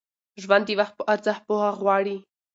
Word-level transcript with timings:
ژوند 0.43 0.65
د 0.67 0.71
وخت 0.79 0.93
په 0.97 1.03
ارزښت 1.13 1.41
پوهه 1.47 1.69
غواړي. 1.81 2.17